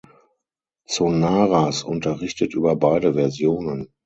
[0.87, 3.93] Zonaras unterrichtet über beide Versionen.